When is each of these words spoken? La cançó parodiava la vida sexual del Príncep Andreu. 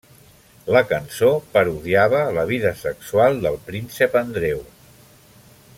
La 0.75 0.81
cançó 0.91 1.29
parodiava 1.57 2.23
la 2.37 2.47
vida 2.53 2.73
sexual 2.81 3.39
del 3.45 3.61
Príncep 3.69 4.19
Andreu. 4.23 4.65